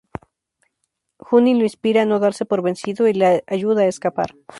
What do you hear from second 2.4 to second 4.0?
por vencido, y le ayuda a